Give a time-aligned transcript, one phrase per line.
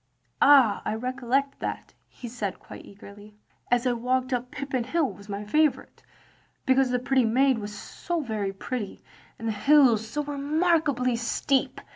[0.41, 3.35] "Ah, I recollect that," he said quite eagerly.
[3.69, 6.01] *As I walked up Pippin Hill,' was my favourite,
[6.65, 9.03] because the pretty maid was so very pretty,
[9.37, 11.79] and the hill so remarkably steep.